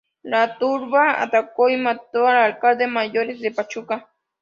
[0.23, 4.09] La turba atacó y mató al Alcalde Mayor de Pachuca.